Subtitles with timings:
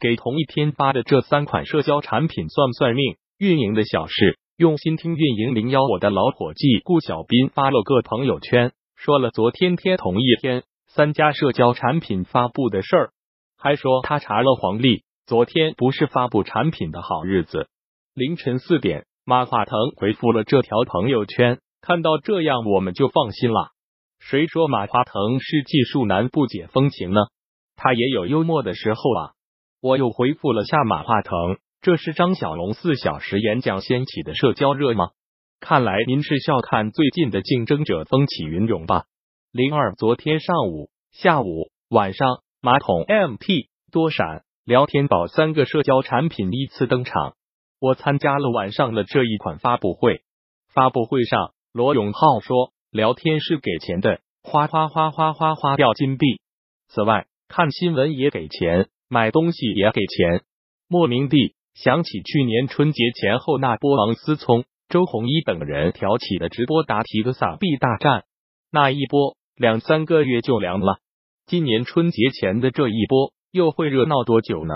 [0.00, 3.16] 给同一天发的这三款社交产品算算命。
[3.38, 5.14] 运营的小事，用心听。
[5.14, 13.10] 运营零幺，我的老伙计顾小斌发了个朋友圈，说了昨天天同一天三家社交产品发布的事儿，
[13.56, 17.68] 还说他查了黄历，昨天不是发布产品的好日子。
[18.14, 23.70] 凌晨四点，马化腾回复了这条朋友圈，看到这样我们就放心了。
[24.18, 27.20] 谁说马化腾是技术男不解风情呢？
[27.74, 29.32] 他也有幽默的时候啊。
[29.80, 31.56] 我又回复了下马化腾。
[31.80, 35.10] 这是张小龙四小时演讲掀起的社交热吗？
[35.60, 39.04] 看来您是笑看最近的竞争者风起云涌吧。
[39.50, 47.34] 零二，昨天上午、下午、晚上，马桶、MT、多闪、聊天宝三个社交产品依次登场。
[47.80, 50.20] 我参加了晚上的这一款发布会。
[50.68, 56.26] 发布会上，罗永浩说：“聊天是给钱的，花花花花花花掉金币。
[56.88, 60.40] 此外，看新闻也给钱，买东西也给钱。”
[60.88, 61.54] 莫名地。
[61.72, 68.24] 想起去年春节前后那波王思聪、周鸿祎等人挑起的直播答题的撒币大战，
[68.72, 70.98] 那一波两三个月就凉了。
[71.46, 74.74] 今年春节前的这一波又会热闹多久呢？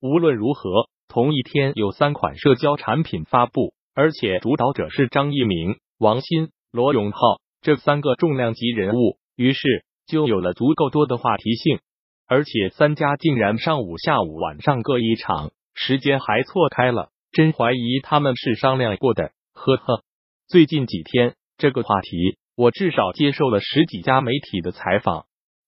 [0.00, 7.18] 无论如何，同一天有三款社交产品发布，而且主导者是张一鸣、王鑫、罗永浩
[7.62, 11.78] 这三个重量级人物，于是就有了足够多的话题性。
[12.26, 15.50] 而且三家竟然上午、下午、晚上各一场。
[15.74, 19.32] 时间还错开了，真怀疑他们是商量过的。
[19.54, 20.04] 呵呵，
[20.46, 25.24] 最近几天这个话题，我至少接受了十几家媒体的采访，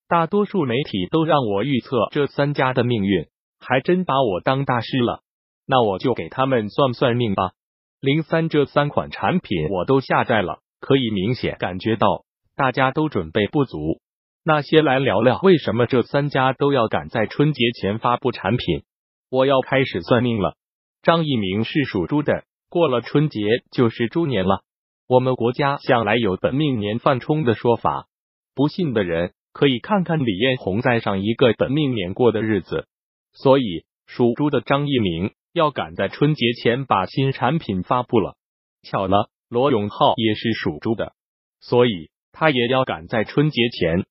[0.07, 5.23] 大多数媒体都让我预测这三家的命运，还真把我当大师了。
[5.67, 7.53] 那我就给他们算算命吧。
[8.01, 14.01] 零三这三款产品我都下载了，可以明显感觉到大家都准备不足。
[14.47, 18.83] 那先来聊聊为什么这三家都要赶在春节前发布产品。
[19.31, 20.55] 我要开始算命了。
[21.03, 24.63] 张一鸣是属猪的，过了春节就是猪年了。
[25.09, 28.07] 我们国家向来有本命年犯冲的说法，
[28.55, 32.87] 不信的人可以看看李彦宏在上一个本命年过的日子。
[33.33, 38.37] 所以属猪的张一鸣要赶在春节前把新产品发布了。
[38.83, 41.15] 巧了，罗永浩也是属猪的，
[41.61, 44.05] 所以他也要赶在春节前。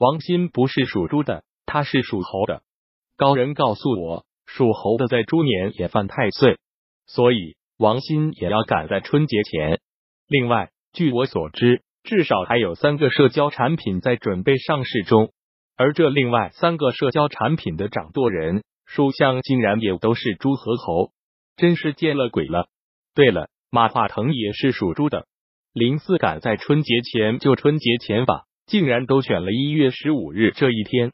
[0.00, 2.62] 王鑫不是属猪的，他是属猴的。
[3.16, 4.24] 高人告诉我。
[4.52, 6.58] 属猴的在猪年也犯太岁，
[7.06, 9.78] 所以王鑫也要赶在春节前。
[10.26, 15.30] 另外，据我所知，至少还有三个社交产品在准备上市中，
[15.76, 21.12] 而这另外三个社交产品的掌舵人属相竟然也都是猪和猴，
[21.56, 22.66] 真是见了鬼了。
[23.14, 25.28] 对了，马化腾也是属猪的，
[25.72, 31.10] 零四赶在春节前就春节前吧，竟然都选了一月十五日这一天。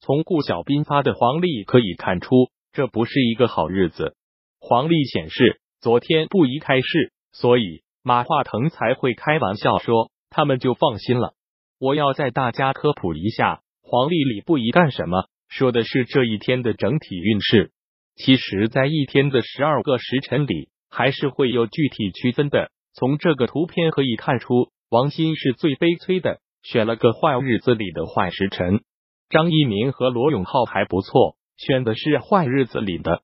[0.00, 2.28] 从顾小斌发的黄历可以看出。
[2.70, 4.14] 这不是一个好日子。
[4.60, 11.32] 黄历显示昨天不宜开市，所以马化腾才会开玩笑说他们就放心了。
[11.80, 17.72] 我要在大家科普一下，黄历里不宜干什么，说的是这一天的整体运势。
[18.16, 22.70] 其实，在一天的十二个时辰里，还是会有具体区分的。
[22.92, 28.80] 从这个图片可以看出，王鑫是最悲催的，选了个坏日子里的坏时辰。
[29.28, 31.36] 张一鸣和罗永浩还不错。
[31.58, 33.22] 选的是坏日子里的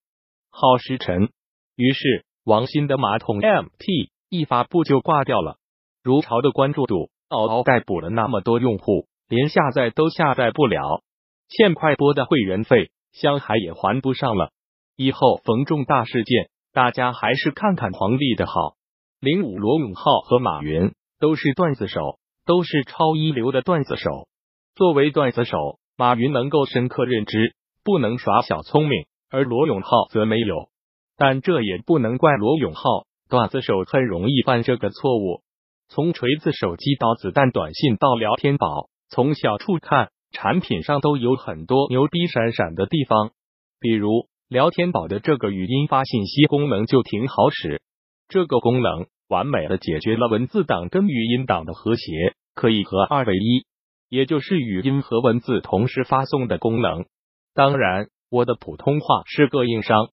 [0.50, 1.28] 好时辰，
[1.76, 5.58] 于是王鑫的马桶 MT 一发布就挂掉了。
[6.02, 11.04] 如潮的关注度嗷嗷待补了那么多用户，连下载都下载不了，
[11.48, 14.50] 欠快播的会员费，香海也还不上了。
[14.96, 18.74] 以后逢重大事件，大家还是看看黄历的好。
[19.20, 24.28] 零五罗永浩和马云都是段子手，都是超一流的段子手。
[24.74, 27.54] 作为段子手，马云能够深刻认知。
[27.84, 30.70] 不能耍小聪明，而罗永浩则没有。
[31.18, 32.82] 但这也不能怪罗永浩，
[33.28, 35.42] 段子手很容易犯这个错误。
[35.90, 43.32] 从锤子手机到子弹短信到聊天宝，从小处看，产品上都有很多牛逼闪闪的地方。
[43.80, 47.82] 比如聊天宝的这个语音发信息功能就挺好使，
[48.28, 53.66] 这个功能完美的解决了文字档跟语音档的和谐，可以合二为一，
[54.08, 57.06] 也就是语音和文字同时发送的功能。
[57.54, 60.08] 当然，我的普通话是个硬伤，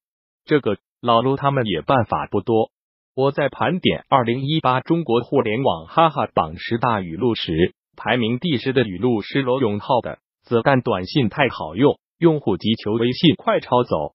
[0.45, 2.71] 这个老卢他们也办法不多。
[3.13, 14.13] 我在盘点二零一八中国互联网哈哈榜十大语录时，排名第十的语录是罗永浩的“子弹短信太好用，用户急求微信快抄走”。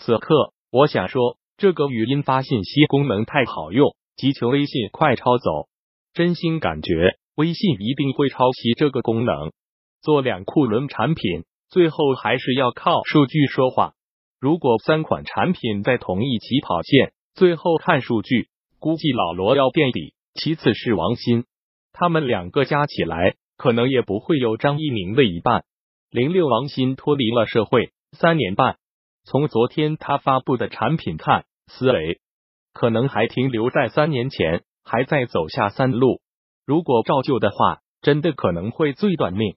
[0.00, 5.68] 此刻，我想说，这个语音发信息功能太好用，急求微信快抄走。
[6.12, 9.52] 真心感觉微信一定会抄袭这个功能，
[10.02, 11.44] 做两库轮产品。
[11.70, 13.92] 最后还是要靠数据说话。
[14.40, 18.48] 如果三款产品在同一起跑线，最后看数据，
[18.78, 21.44] 估计老罗要垫底，其次是王鑫，
[21.92, 25.64] 他们两个加起来可能也不会有张一鸣的一半。
[26.10, 28.78] 零六王鑫脱离了社会三年半，
[29.24, 32.18] 从昨天他发布的产品看，思维
[32.72, 36.20] 可能还停留在三年前，还在走下三路。
[36.64, 39.56] 如果照旧的话，真的可能会最短命。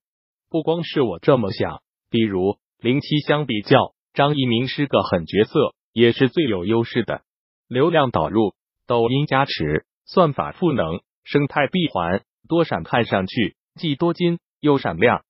[0.50, 7.22] 不光是我这么想，比如零七相比较，张一鸣是个狠角色，也是最有优势的。
[7.68, 8.54] 流量导入、
[8.88, 15.24] 抖音加持、算法赋能、生态闭环，多闪看上去既多金又闪亮。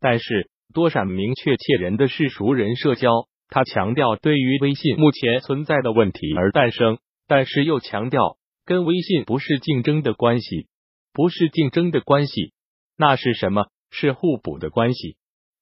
[0.00, 3.10] 但是多闪明确切人的是熟人社交，
[3.48, 10.68] 他强调对于微信目前存在的问题而诞生，但是又强调跟微信不是竞争的关系，
[11.12, 12.52] 不是竞争的关系，
[12.96, 13.66] 那是什么？
[13.90, 15.16] 是互补的关系，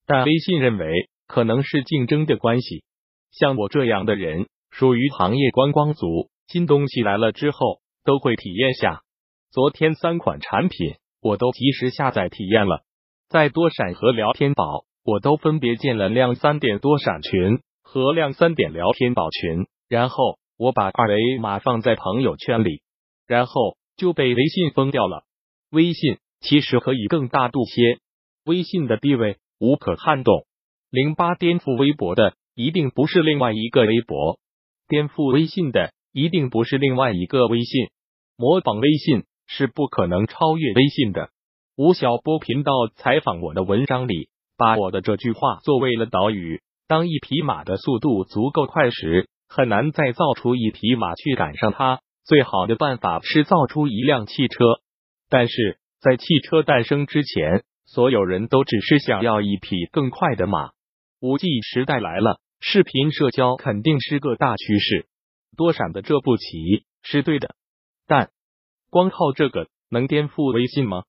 [0.07, 2.83] 但微信认为可能是竞争的关系。
[3.31, 9.03] 像我这样的人，属于行业观光族，新东西来了之后都会体验下。
[9.51, 12.83] 昨天三款产品我都及时下载体验了，
[13.29, 22.83] 在多闪和聊天宝，我都分别建了亮三点多闪群和亮三点聊天宝群，然后我把二维码放在朋友圈里，
[23.27, 25.25] 然后就被微信封掉了。
[25.71, 27.99] 微信其实可以更大度些。
[28.45, 30.47] 微信的地位无可撼动。
[30.91, 34.39] 零八颠覆微博的一定不是另外一个微博，
[34.87, 37.89] 颠覆微信的一定不是另外一个微信。
[38.37, 41.31] 模仿微信是不可能超越微信的。
[41.77, 52.01] 吴晓波频道采访我的文章里，把我的这句话作为了导语：当一匹马的速度足够快时，很难再造出一匹马去赶上它。
[52.25, 54.65] 最好的办法是造出一辆汽车，
[55.29, 57.63] 但是在汽车诞生之前。
[57.87, 60.71] 所有人都只是想要一匹更快的马。
[61.21, 65.07] 五 G 时代来了，视频社交肯定是个大趋势。
[65.55, 67.55] 多闪的这步棋是对的，
[68.07, 68.31] 但
[68.91, 71.03] 光靠这个能颠覆微信吗？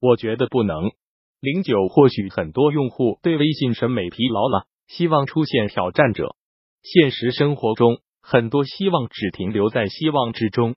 [0.00, 0.90] 我觉得不能。
[1.38, 6.34] 零九或许很多用户对微信审美疲劳了，希望出现挑战者。
[6.82, 10.74] 现实生活中，很多希望只停留在希望之中。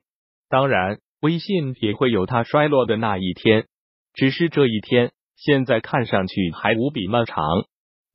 [0.48, 3.66] 当然，微信也会有它衰落的那一天，
[4.14, 7.42] 只是这一天现在看上去还无比漫长。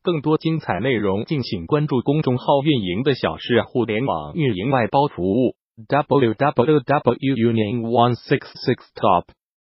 [0.03, 5.55] 更多精彩内容，敬请关注公众号“运营的小事互联网运营外包服务”。
[5.87, 7.13] w w w.
[7.35, 9.25] yuning one six six top